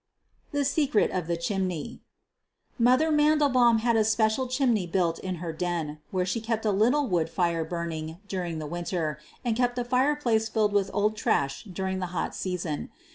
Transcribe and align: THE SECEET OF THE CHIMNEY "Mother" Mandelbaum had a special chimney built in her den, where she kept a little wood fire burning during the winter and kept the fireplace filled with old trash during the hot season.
THE 0.51 0.65
SECEET 0.65 1.11
OF 1.11 1.27
THE 1.27 1.37
CHIMNEY 1.37 1.99
"Mother" 2.79 3.11
Mandelbaum 3.11 3.81
had 3.81 3.95
a 3.95 4.03
special 4.03 4.47
chimney 4.47 4.87
built 4.87 5.19
in 5.19 5.35
her 5.35 5.53
den, 5.53 5.99
where 6.09 6.25
she 6.25 6.41
kept 6.41 6.65
a 6.65 6.71
little 6.71 7.05
wood 7.07 7.29
fire 7.29 7.63
burning 7.63 8.17
during 8.27 8.57
the 8.57 8.65
winter 8.65 9.19
and 9.45 9.55
kept 9.55 9.75
the 9.75 9.85
fireplace 9.85 10.49
filled 10.49 10.73
with 10.73 10.89
old 10.91 11.15
trash 11.15 11.65
during 11.65 11.99
the 11.99 12.07
hot 12.17 12.33
season. 12.33 12.89